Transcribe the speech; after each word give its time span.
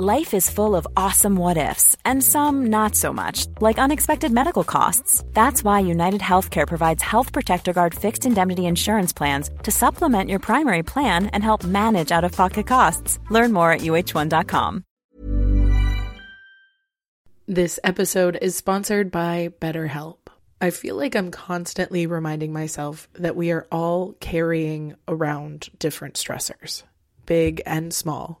Life 0.00 0.32
is 0.32 0.48
full 0.48 0.76
of 0.76 0.86
awesome 0.96 1.34
what 1.34 1.56
ifs, 1.56 1.96
and 2.04 2.22
some 2.22 2.68
not 2.68 2.94
so 2.94 3.12
much, 3.12 3.46
like 3.60 3.80
unexpected 3.80 4.30
medical 4.30 4.62
costs. 4.62 5.24
That's 5.32 5.64
why 5.64 5.80
United 5.80 6.20
Healthcare 6.20 6.68
provides 6.68 7.02
Health 7.02 7.32
Protector 7.32 7.72
Guard 7.72 7.96
fixed 7.96 8.24
indemnity 8.24 8.66
insurance 8.66 9.12
plans 9.12 9.50
to 9.64 9.72
supplement 9.72 10.30
your 10.30 10.38
primary 10.38 10.84
plan 10.84 11.26
and 11.32 11.42
help 11.42 11.64
manage 11.64 12.12
out 12.12 12.22
of 12.22 12.30
pocket 12.30 12.68
costs. 12.68 13.18
Learn 13.28 13.52
more 13.52 13.72
at 13.72 13.80
uh1.com. 13.80 14.84
This 17.48 17.80
episode 17.82 18.38
is 18.40 18.54
sponsored 18.54 19.10
by 19.10 19.48
BetterHelp. 19.60 20.28
I 20.60 20.70
feel 20.70 20.94
like 20.94 21.16
I'm 21.16 21.32
constantly 21.32 22.06
reminding 22.06 22.52
myself 22.52 23.08
that 23.14 23.34
we 23.34 23.50
are 23.50 23.66
all 23.72 24.14
carrying 24.20 24.94
around 25.08 25.70
different 25.80 26.14
stressors, 26.14 26.84
big 27.26 27.62
and 27.66 27.92
small. 27.92 28.40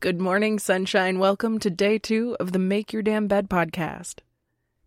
Good 0.00 0.20
morning, 0.20 0.60
sunshine. 0.60 1.18
Welcome 1.18 1.58
to 1.58 1.70
day 1.70 1.98
two 1.98 2.36
of 2.38 2.52
the 2.52 2.60
Make 2.60 2.92
Your 2.92 3.02
Damn 3.02 3.26
Bed 3.26 3.50
podcast. 3.50 4.20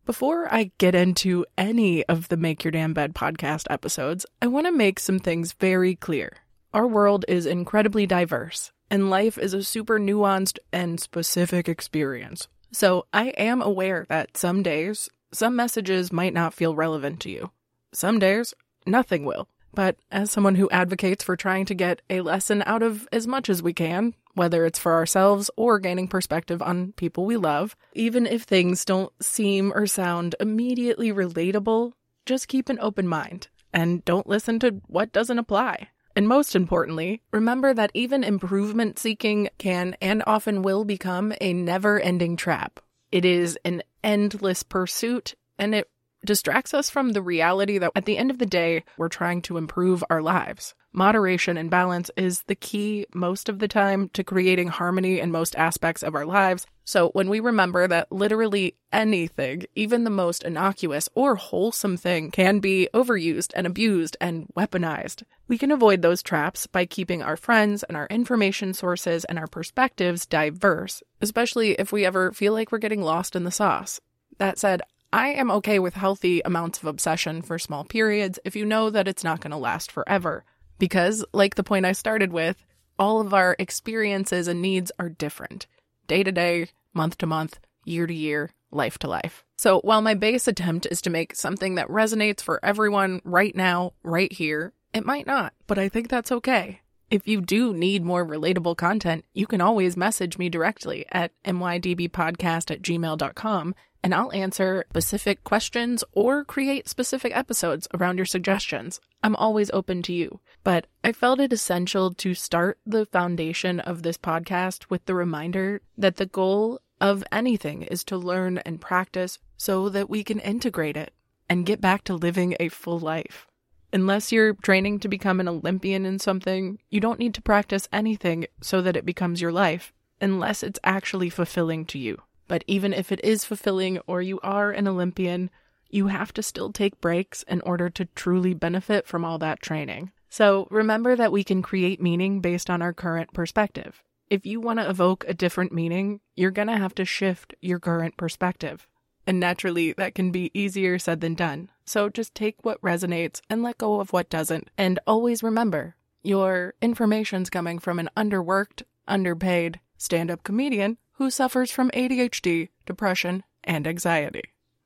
Before 0.06 0.48
I 0.54 0.72
get 0.78 0.96
into 0.96 1.46
any 1.58 2.06
of 2.06 2.30
the 2.30 2.38
Make 2.38 2.64
Your 2.64 2.72
Damn 2.72 2.94
Bed 2.94 3.14
podcast 3.14 3.66
episodes, 3.70 4.26
I 4.42 4.48
want 4.48 4.68
to 4.68 4.72
make 4.72 5.02
some 5.02 5.20
things 5.20 5.52
very 5.52 5.96
clear. 5.98 6.38
Our 6.74 6.88
world 6.88 7.26
is 7.28 7.46
incredibly 7.46 8.08
diverse, 8.08 8.72
and 8.90 9.10
life 9.10 9.38
is 9.38 9.54
a 9.54 9.64
super 9.64 10.00
nuanced 10.00 10.60
and 10.72 10.98
specific 10.98 11.68
experience. 11.68 12.48
So 12.72 13.06
I 13.12 13.32
am 13.32 13.62
aware 13.62 14.06
that 14.08 14.38
some 14.38 14.64
days, 14.64 15.10
some 15.34 15.58
messages 15.58 16.14
might 16.14 16.34
not 16.34 16.54
feel 16.54 16.74
relevant 16.74 17.20
to 17.22 17.30
you. 17.30 17.52
Some 17.92 18.18
days, 18.18 18.54
nothing 18.88 19.26
will. 19.26 19.50
But 19.74 19.98
as 20.10 20.32
someone 20.32 20.56
who 20.56 20.70
advocates 20.70 21.22
for 21.22 21.36
trying 21.36 21.66
to 21.66 21.76
get 21.76 22.02
a 22.10 22.22
lesson 22.22 22.64
out 22.66 22.82
of 22.82 23.10
as 23.12 23.28
much 23.28 23.50
as 23.50 23.62
we 23.62 23.74
can, 23.74 24.16
whether 24.34 24.66
it's 24.66 24.80
for 24.80 24.94
ourselves 24.94 25.50
or 25.56 25.80
gaining 25.80 26.08
perspective 26.08 26.62
on 26.62 26.94
people 26.94 27.26
we 27.26 27.38
love, 27.38 27.76
even 27.94 28.26
if 28.26 28.44
things 28.44 28.86
don't 28.86 29.12
seem 29.22 29.72
or 29.74 29.88
sound 29.88 30.36
immediately 30.40 31.12
relatable, 31.12 31.94
just 32.26 32.48
keep 32.48 32.70
an 32.70 32.80
open 32.80 33.08
mind 33.08 33.48
and 33.74 34.04
don't 34.06 34.28
listen 34.28 34.60
to 34.60 34.82
what 34.88 35.12
doesn't 35.12 35.40
apply. 35.40 35.90
And 36.16 36.28
most 36.28 36.56
importantly, 36.56 37.22
remember 37.32 37.74
that 37.74 37.92
even 37.94 38.24
improvement 38.24 39.00
seeking 39.00 39.50
can 39.58 39.96
and 40.02 40.24
often 40.28 40.62
will 40.62 40.84
become 40.84 41.34
a 41.40 41.54
never 41.54 42.00
ending 42.00 42.36
trap. 42.36 42.80
It 43.12 43.26
is 43.26 43.58
an 43.64 43.84
endless 44.04 44.64
pursuit 44.64 45.36
and 45.58 45.74
it 45.74 45.90
distracts 46.26 46.74
us 46.74 46.90
from 46.90 47.10
the 47.10 47.22
reality 47.22 47.78
that 47.78 47.92
at 47.96 48.06
the 48.06 48.18
end 48.18 48.32
of 48.32 48.40
the 48.40 48.46
day, 48.46 48.84
we're 48.98 49.10
trying 49.10 49.42
to 49.44 49.58
improve 49.58 50.04
our 50.10 50.22
lives. 50.22 50.74
Moderation 50.94 51.56
and 51.56 51.70
balance 51.70 52.12
is 52.18 52.44
the 52.44 52.56
key 52.56 53.06
most 53.14 53.48
of 53.48 53.60
the 53.60 53.68
time 53.68 54.10
to 54.10 54.26
creating 54.26 54.68
harmony 54.68 55.22
in 55.22 55.32
most 55.32 55.56
aspects 55.56 56.04
of 56.04 56.16
our 56.16 56.26
lives. 56.26 56.68
So, 56.84 57.10
when 57.10 57.30
we 57.30 57.40
remember 57.40 57.88
that 57.88 58.12
literally 58.12 58.76
anything, 58.92 59.64
even 59.74 60.04
the 60.04 60.10
most 60.10 60.44
innocuous 60.44 61.08
or 61.16 61.36
wholesome 61.36 61.96
thing, 61.96 62.30
can 62.30 62.60
be 62.60 62.90
overused 62.94 63.54
and 63.56 63.66
abused 63.66 64.18
and 64.20 64.48
weaponized, 64.58 65.24
we 65.48 65.58
can 65.58 65.72
avoid 65.72 66.02
those 66.02 66.22
traps 66.22 66.68
by 66.68 66.86
keeping 66.86 67.22
our 67.22 67.38
friends 67.38 67.84
and 67.84 67.96
our 67.96 68.08
information 68.08 68.74
sources 68.74 69.24
and 69.26 69.40
our 69.40 69.48
perspectives 69.48 70.26
diverse, 70.26 71.02
especially 71.22 71.72
if 71.80 71.94
we 71.94 72.06
ever 72.06 72.34
feel 72.34 72.52
like 72.52 72.72
we're 72.72 72.80
getting 72.80 73.02
lost 73.02 73.36
in 73.38 73.46
the 73.46 73.52
sauce. 73.52 74.02
That 74.40 74.60
said, 74.60 74.82
I 75.14 75.30
am 75.30 75.52
okay 75.52 75.78
with 75.78 75.94
healthy 75.94 76.42
amounts 76.46 76.80
of 76.80 76.86
obsession 76.86 77.42
for 77.42 77.60
small 77.60 77.84
periods 77.84 78.40
if 78.46 78.56
you 78.56 78.66
know 78.66 78.90
that 78.90 79.10
it's 79.10 79.26
not 79.26 79.42
going 79.42 79.52
to 79.52 79.58
last 79.58 79.92
forever. 79.92 80.46
Because, 80.80 81.26
like 81.34 81.56
the 81.56 81.64
point 81.64 81.86
I 81.86 81.92
started 81.92 82.32
with, 82.32 82.66
all 82.98 83.20
of 83.20 83.34
our 83.34 83.56
experiences 83.60 84.48
and 84.48 84.62
needs 84.62 84.92
are 84.98 85.10
different 85.10 85.68
day 86.08 86.24
to 86.24 86.32
day, 86.32 86.68
month 86.94 87.18
to 87.20 87.26
month, 87.26 87.60
year 87.86 88.06
to 88.06 88.14
year, 88.14 88.52
life 88.72 88.98
to 89.00 89.08
life. 89.08 89.44
So, 89.58 89.80
while 89.82 90.02
my 90.02 90.14
base 90.14 90.48
attempt 90.48 90.88
is 90.90 91.02
to 91.04 91.10
make 91.10 91.36
something 91.36 91.76
that 91.76 91.88
resonates 91.88 92.42
for 92.42 92.64
everyone 92.64 93.22
right 93.24 93.56
now, 93.56 93.94
right 94.04 94.32
here, 94.32 94.74
it 94.94 95.06
might 95.06 95.28
not, 95.28 95.54
but 95.68 95.78
I 95.78 95.90
think 95.90 96.10
that's 96.10 96.32
okay. 96.32 96.81
If 97.12 97.28
you 97.28 97.42
do 97.42 97.74
need 97.74 98.06
more 98.06 98.26
relatable 98.26 98.78
content, 98.78 99.26
you 99.34 99.46
can 99.46 99.60
always 99.60 99.98
message 99.98 100.38
me 100.38 100.48
directly 100.48 101.06
at 101.12 101.34
mydbpodcast 101.44 102.72
at 102.72 102.82
gmail.com 102.82 103.76
and 104.02 104.16
I'll 104.16 104.32
answer 104.32 104.86
specific 104.90 105.44
questions 105.44 106.06
or 106.14 106.46
create 106.46 106.88
specific 106.88 107.36
episodes 107.36 107.86
around 107.94 108.16
your 108.16 108.26
suggestions. 108.26 109.02
I'm 109.22 109.36
always 109.36 109.70
open 109.72 110.02
to 110.04 110.14
you. 110.14 110.40
But 110.64 110.88
I 111.04 111.12
felt 111.12 111.42
it 111.42 111.52
essential 111.52 112.14
to 112.14 112.34
start 112.34 112.80
the 112.86 113.06
foundation 113.06 113.82
of 113.82 114.04
this 114.04 114.18
podcast 114.18 114.86
with 114.90 115.06
the 115.06 115.14
reminder 115.14 115.82
that 115.98 116.16
the 116.16 116.26
goal 116.26 116.80
of 117.02 117.26
anything 117.30 117.82
is 117.82 118.06
to 118.06 118.18
learn 118.18 118.60
and 118.60 118.80
practice 118.80 119.38
so 119.58 119.90
that 119.90 120.10
we 120.10 120.24
can 120.24 120.40
integrate 120.40 120.96
it 120.96 121.14
and 121.50 121.66
get 121.66 121.82
back 121.82 122.06
to 122.06 122.16
living 122.16 122.56
a 122.58 122.70
full 122.70 123.00
life. 123.00 123.48
Unless 123.94 124.32
you're 124.32 124.54
training 124.54 125.00
to 125.00 125.10
become 125.10 125.40
an 125.40 125.50
Olympian 125.50 126.06
in 126.06 126.18
something, 126.18 126.80
you 126.90 127.02
don't 127.02 127.20
need 127.20 127.34
to 127.34 127.42
practice 127.42 127.90
anything 127.92 128.46
so 128.62 128.82
that 128.82 128.96
it 128.96 129.06
becomes 129.06 129.42
your 129.42 129.52
life, 129.52 129.92
unless 130.22 130.64
it's 130.64 130.80
actually 130.84 131.30
fulfilling 131.30 131.86
to 131.86 132.00
you. 132.00 132.22
But 132.48 132.64
even 132.68 132.94
if 132.94 133.12
it 133.12 133.24
is 133.24 133.44
fulfilling 133.44 134.00
or 134.08 134.22
you 134.22 134.40
are 134.42 134.72
an 134.72 134.88
Olympian, 134.88 135.50
you 135.90 136.08
have 136.08 136.34
to 136.34 136.44
still 136.44 136.72
take 136.72 137.02
breaks 137.02 137.44
in 137.44 137.60
order 137.62 137.90
to 137.90 138.06
truly 138.16 138.54
benefit 138.54 139.08
from 139.08 139.26
all 139.26 139.38
that 139.40 139.62
training. 139.62 140.12
So 140.30 140.68
remember 140.72 141.18
that 141.18 141.34
we 141.34 141.44
can 141.44 141.62
create 141.62 142.02
meaning 142.02 142.40
based 142.40 142.70
on 142.70 142.82
our 142.82 142.94
current 142.94 143.34
perspective. 143.34 144.02
If 144.30 144.46
you 144.46 144.62
want 144.62 144.80
to 144.80 144.90
evoke 144.90 145.26
a 145.28 145.34
different 145.34 145.74
meaning, 145.74 146.22
you're 146.38 146.52
going 146.52 146.70
to 146.70 146.78
have 146.78 146.96
to 146.96 147.04
shift 147.04 147.54
your 147.60 147.80
current 147.80 148.16
perspective. 148.16 148.88
And 149.28 149.40
naturally, 149.40 149.92
that 149.94 150.16
can 150.16 150.32
be 150.32 150.50
easier 150.54 150.98
said 150.98 151.20
than 151.20 151.36
done. 151.36 151.70
So 151.92 152.08
just 152.08 152.34
take 152.34 152.64
what 152.64 152.82
resonates 152.82 153.42
and 153.50 153.62
let 153.62 153.78
go 153.78 154.00
of 154.00 154.14
what 154.14 154.30
doesn't. 154.30 154.70
And 154.78 154.98
always 155.06 155.44
remember 155.44 155.98
your 156.24 156.74
information's 156.82 157.50
coming 157.50 157.80
from 157.80 158.00
an 158.00 158.10
underworked, 158.16 158.84
underpaid 159.10 159.82
stand 159.98 160.32
up 160.32 160.42
comedian 160.46 161.00
who 161.16 161.30
suffers 161.30 161.70
from 161.70 161.92
ADHD, 161.92 162.70
depression, 162.86 163.44
and 163.66 163.86
anxiety. 163.86 164.44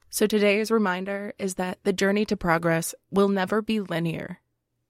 So 0.09 0.25
today's 0.25 0.71
reminder 0.71 1.35
is 1.37 1.53
that 1.61 1.77
the 1.83 1.93
journey 1.93 2.25
to 2.25 2.35
progress 2.35 2.95
will 3.11 3.29
never 3.29 3.61
be 3.61 3.81
linear. 3.81 4.39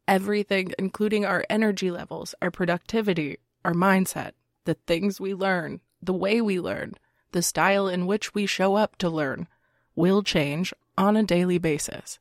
Everything, 0.08 0.72
including 0.80 1.26
our 1.26 1.44
energy 1.50 1.92
levels, 1.92 2.34
our 2.42 2.50
productivity, 2.50 3.40
our 3.66 3.74
mindset, 3.74 4.32
the 4.64 4.76
things 4.88 5.20
we 5.20 5.34
learn, 5.34 5.82
the 6.02 6.14
way 6.14 6.40
we 6.40 6.62
learn, 6.62 6.94
the 7.34 7.42
style 7.42 7.90
in 7.90 8.06
which 8.06 8.34
we 8.34 8.46
show 8.46 8.76
up 8.76 8.96
to 9.00 9.10
learn, 9.10 9.50
will 9.98 10.24
change 10.24 10.74
on 10.98 11.16
a 11.16 11.24
daily 11.24 11.58
basis. 11.58 12.20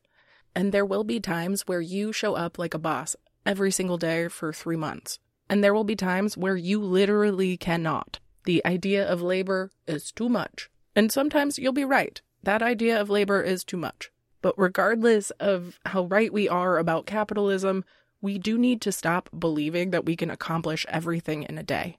And 0.55 0.71
there 0.71 0.85
will 0.85 1.03
be 1.03 1.19
times 1.19 1.63
where 1.65 1.81
you 1.81 2.13
show 2.13 2.35
up 2.35 2.57
like 2.57 2.73
a 2.73 2.79
boss 2.79 3.15
every 3.45 3.71
single 3.71 3.97
day 3.97 4.27
for 4.27 4.53
three 4.53 4.77
months. 4.77 5.19
And 5.49 5.63
there 5.63 5.73
will 5.73 5.83
be 5.83 5.95
times 5.95 6.37
where 6.37 6.55
you 6.55 6.81
literally 6.81 7.57
cannot. 7.57 8.19
The 8.45 8.65
idea 8.65 9.07
of 9.07 9.21
labor 9.21 9.71
is 9.87 10.11
too 10.11 10.29
much. 10.29 10.69
And 10.95 11.11
sometimes 11.11 11.59
you'll 11.59 11.73
be 11.73 11.83
right. 11.83 12.21
That 12.43 12.61
idea 12.61 12.99
of 12.99 13.09
labor 13.09 13.41
is 13.41 13.63
too 13.63 13.77
much. 13.77 14.11
But 14.41 14.53
regardless 14.57 15.31
of 15.31 15.79
how 15.85 16.05
right 16.05 16.31
we 16.31 16.47
are 16.47 16.77
about 16.77 17.05
capitalism, 17.05 17.83
we 18.21 18.37
do 18.37 18.57
need 18.57 18.81
to 18.81 18.91
stop 18.91 19.29
believing 19.37 19.91
that 19.91 20.05
we 20.05 20.15
can 20.15 20.29
accomplish 20.29 20.85
everything 20.89 21.43
in 21.43 21.57
a 21.57 21.63
day. 21.63 21.97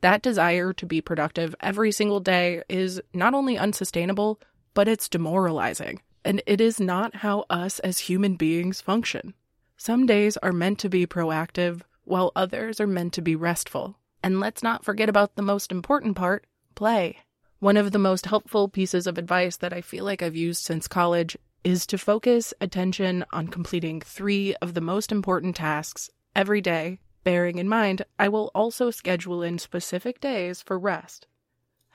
That 0.00 0.22
desire 0.22 0.72
to 0.74 0.86
be 0.86 1.00
productive 1.00 1.54
every 1.60 1.90
single 1.90 2.20
day 2.20 2.62
is 2.68 3.00
not 3.12 3.34
only 3.34 3.58
unsustainable, 3.58 4.40
but 4.72 4.86
it's 4.86 5.08
demoralizing. 5.08 6.00
And 6.24 6.42
it 6.46 6.60
is 6.60 6.80
not 6.80 7.16
how 7.16 7.44
us 7.48 7.78
as 7.80 8.00
human 8.00 8.36
beings 8.36 8.80
function. 8.80 9.34
Some 9.76 10.06
days 10.06 10.36
are 10.38 10.52
meant 10.52 10.78
to 10.80 10.88
be 10.88 11.06
proactive, 11.06 11.82
while 12.04 12.32
others 12.34 12.80
are 12.80 12.86
meant 12.86 13.12
to 13.14 13.22
be 13.22 13.36
restful. 13.36 13.96
And 14.22 14.40
let's 14.40 14.62
not 14.62 14.84
forget 14.84 15.08
about 15.08 15.36
the 15.36 15.42
most 15.42 15.70
important 15.70 16.16
part 16.16 16.46
play. 16.74 17.18
One 17.60 17.76
of 17.76 17.92
the 17.92 17.98
most 17.98 18.26
helpful 18.26 18.68
pieces 18.68 19.06
of 19.06 19.18
advice 19.18 19.56
that 19.56 19.72
I 19.72 19.80
feel 19.80 20.04
like 20.04 20.22
I've 20.22 20.36
used 20.36 20.62
since 20.62 20.88
college 20.88 21.36
is 21.64 21.86
to 21.86 21.98
focus 21.98 22.54
attention 22.60 23.24
on 23.32 23.48
completing 23.48 24.00
three 24.00 24.54
of 24.62 24.74
the 24.74 24.80
most 24.80 25.10
important 25.10 25.56
tasks 25.56 26.10
every 26.34 26.60
day, 26.60 27.00
bearing 27.24 27.58
in 27.58 27.68
mind 27.68 28.02
I 28.18 28.28
will 28.28 28.50
also 28.54 28.90
schedule 28.90 29.42
in 29.42 29.58
specific 29.58 30.20
days 30.20 30.62
for 30.62 30.78
rest. 30.78 31.26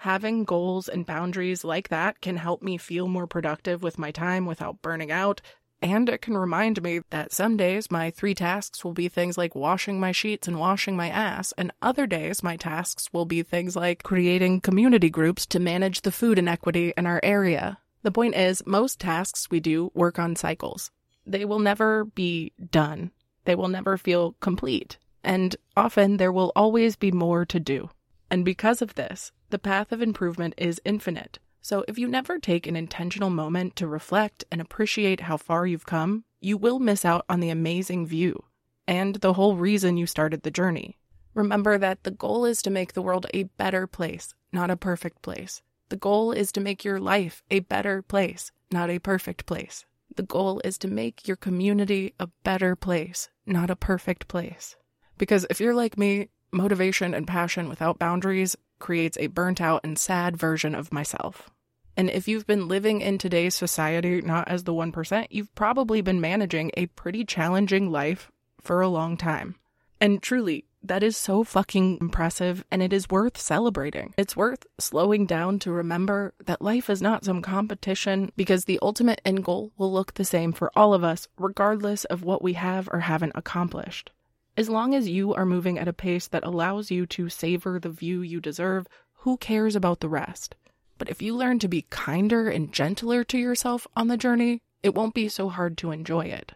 Having 0.04 0.44
goals 0.44 0.90
and 0.90 1.06
boundaries 1.06 1.64
like 1.64 1.88
that 1.88 2.20
can 2.20 2.36
help 2.36 2.62
me 2.62 2.78
feel 2.78 3.08
more 3.08 3.26
productive 3.26 3.82
with 3.82 3.98
my 3.98 4.12
time 4.12 4.46
without 4.46 4.82
burning 4.82 5.12
out 5.12 5.40
and 5.82 6.10
it 6.10 6.22
can 6.22 6.38
remind 6.38 6.82
me 6.82 7.00
that 7.10 7.32
some 7.32 7.56
days 7.56 7.90
my 7.90 8.10
three 8.10 8.34
tasks 8.34 8.84
will 8.84 8.94
be 8.94 9.08
things 9.08 9.38
like 9.38 9.56
washing 9.56 10.02
my 10.02 10.12
sheets 10.12 10.46
and 10.46 10.60
washing 10.60 10.96
my 10.96 11.10
ass, 11.10 11.54
and 11.58 11.74
other 11.82 12.06
days 12.06 12.42
my 12.42 12.56
tasks 12.56 13.10
will 13.12 13.26
be 13.26 13.44
things 13.44 13.76
like 13.76 14.02
creating 14.02 14.62
community 14.62 15.10
groups 15.10 15.46
to 15.46 15.60
manage 15.60 16.02
the 16.02 16.12
food 16.12 16.40
inequity 16.40 16.94
in 16.98 17.06
our 17.06 17.20
area. 17.22 17.78
The 18.02 18.12
point 18.12 18.36
is, 18.36 18.66
most 18.66 19.00
tasks 19.00 19.50
we 19.52 19.60
do 19.60 19.92
work 19.94 20.20
on 20.20 20.38
cycles. 20.38 20.90
They 21.26 21.44
will 21.44 21.60
never 21.60 22.06
be 22.06 22.54
done, 22.72 23.12
they 23.44 23.56
will 23.56 23.68
never 23.68 23.98
feel 23.98 24.36
complete, 24.40 24.98
and 25.22 25.54
often 25.76 26.16
there 26.16 26.32
will 26.32 26.54
always 26.56 26.96
be 26.96 27.12
more 27.12 27.46
to 27.46 27.60
do. 27.60 27.90
And 28.30 28.46
because 28.46 28.82
of 28.82 28.96
this, 28.96 29.32
the 29.54 29.60
path 29.60 29.92
of 29.92 30.02
improvement 30.02 30.56
is 30.58 30.82
infinite. 30.84 31.38
So, 31.62 31.86
if 31.88 32.00
you 32.00 32.08
never 32.08 32.40
take 32.40 32.66
an 32.66 32.76
intentional 32.76 33.30
moment 33.30 33.76
to 33.76 33.88
reflect 33.88 34.44
and 34.52 34.60
appreciate 34.60 35.22
how 35.22 35.38
far 35.38 35.68
you've 35.68 35.86
come, 35.86 36.24
you 36.42 36.58
will 36.58 36.80
miss 36.80 37.06
out 37.06 37.24
on 37.30 37.40
the 37.40 37.52
amazing 37.52 38.08
view 38.08 38.46
and 38.88 39.18
the 39.18 39.34
whole 39.34 39.56
reason 39.56 39.96
you 39.96 40.08
started 40.08 40.42
the 40.42 40.50
journey. 40.50 40.98
Remember 41.36 41.78
that 41.78 42.02
the 42.02 42.10
goal 42.10 42.46
is 42.46 42.64
to 42.64 42.72
make 42.72 42.94
the 42.94 43.04
world 43.04 43.28
a 43.32 43.44
better 43.44 43.86
place, 43.86 44.34
not 44.52 44.72
a 44.72 44.76
perfect 44.76 45.22
place. 45.22 45.62
The 45.90 45.98
goal 45.98 46.32
is 46.32 46.52
to 46.54 46.60
make 46.60 46.84
your 46.84 47.00
life 47.00 47.44
a 47.52 47.60
better 47.60 48.02
place, 48.02 48.52
not 48.72 48.90
a 48.90 48.98
perfect 48.98 49.46
place. 49.46 49.86
The 50.16 50.24
goal 50.24 50.62
is 50.64 50.80
to 50.80 50.88
make 50.88 51.28
your 51.28 51.38
community 51.38 52.16
a 52.20 52.26
better 52.44 52.76
place, 52.76 53.30
not 53.46 53.70
a 53.70 53.76
perfect 53.76 54.28
place. 54.28 54.76
Because 55.20 55.46
if 55.52 55.60
you're 55.60 55.76
like 55.76 55.96
me, 55.96 56.30
motivation 56.52 57.14
and 57.14 57.28
passion 57.28 57.68
without 57.68 58.00
boundaries 58.00 58.56
creates 58.84 59.18
a 59.18 59.28
burnt 59.28 59.62
out 59.62 59.80
and 59.86 59.98
sad 59.98 60.36
version 60.36 60.76
of 60.76 60.92
myself. 60.92 61.50
And 61.96 62.10
if 62.10 62.28
you've 62.28 62.46
been 62.46 62.68
living 62.68 63.00
in 63.00 63.18
today's 63.18 63.56
society 63.56 64.22
not 64.22 64.50
as 64.50 64.66
the 64.66 64.74
1%, 64.74 65.28
you've 65.30 65.56
probably 65.56 66.02
been 66.02 66.20
managing 66.20 66.70
a 66.76 66.88
pretty 66.88 67.24
challenging 67.24 67.90
life 67.90 68.30
for 68.60 68.82
a 68.82 68.90
long 68.90 69.16
time. 69.16 69.56
And 70.02 70.22
truly, 70.22 70.66
that 70.84 71.02
is 71.02 71.16
so 71.16 71.46
fucking 71.46 72.00
impressive 72.02 72.66
and 72.70 72.84
it 72.84 72.92
is 72.92 73.10
worth 73.10 73.40
celebrating. 73.40 74.14
It's 74.18 74.36
worth 74.36 74.66
slowing 74.78 75.26
down 75.26 75.60
to 75.60 75.72
remember 75.72 76.34
that 76.44 76.62
life 76.62 76.90
is 76.90 77.02
not 77.02 77.24
some 77.24 77.42
competition 77.42 78.34
because 78.36 78.66
the 78.66 78.80
ultimate 78.82 79.22
end 79.24 79.46
goal 79.46 79.72
will 79.78 79.94
look 79.94 80.14
the 80.14 80.26
same 80.26 80.52
for 80.52 80.70
all 80.76 80.94
of 80.94 81.06
us, 81.06 81.30
regardless 81.38 82.04
of 82.06 82.24
what 82.24 82.42
we 82.42 82.54
have 82.54 82.90
or 82.92 83.00
haven't 83.00 83.32
accomplished. 83.34 84.12
As 84.56 84.70
long 84.70 84.94
as 84.94 85.10
you 85.10 85.34
are 85.34 85.48
moving 85.48 85.80
at 85.80 85.88
a 85.88 85.94
pace 85.94 86.28
that 86.28 86.44
allows 86.44 86.92
you 86.92 87.08
to 87.08 87.28
savor 87.28 87.80
the 87.80 87.90
view 87.90 88.22
you 88.22 88.40
deserve, 88.40 88.88
who 89.14 89.38
cares 89.38 89.76
about 89.76 90.00
the 90.00 90.10
rest? 90.10 90.56
But 91.00 91.10
if 91.10 91.24
you 91.24 91.36
learn 91.36 91.58
to 91.60 91.68
be 91.68 91.88
kinder 91.90 92.50
and 92.50 92.72
gentler 92.72 93.24
to 93.24 93.38
yourself 93.40 93.88
on 93.96 94.10
the 94.10 94.18
journey, 94.18 94.62
it 94.84 94.94
won't 94.94 95.16
be 95.16 95.28
so 95.28 95.50
hard 95.50 95.76
to 95.80 95.90
enjoy 95.90 96.26
it. 96.26 96.52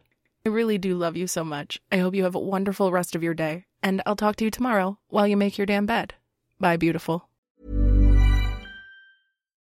I 0.45 0.49
really 0.49 0.77
do 0.77 0.95
love 0.95 1.17
you 1.17 1.25
so 1.25 1.43
much. 1.43 1.81
I 1.91 1.97
hope 1.97 2.13
you 2.13 2.23
have 2.23 2.35
a 2.35 2.39
wonderful 2.39 2.91
rest 2.91 3.15
of 3.15 3.23
your 3.23 3.33
day, 3.33 3.65
and 3.81 4.03
I'll 4.05 4.15
talk 4.15 4.35
to 4.37 4.45
you 4.45 4.51
tomorrow 4.51 4.99
while 5.07 5.25
you 5.25 5.35
make 5.35 5.57
your 5.57 5.65
damn 5.65 5.87
bed. 5.87 6.13
Bye, 6.59 6.77
beautiful. 6.77 7.27